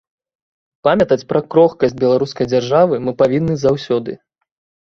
Памятаць 0.87 1.25
пра 1.33 1.41
крохкасць 1.55 1.95
беларускай 2.05 2.51
дзяржавы 2.55 2.95
мы 3.05 3.15
павінны 3.23 3.59
заўсёды. 3.67 4.21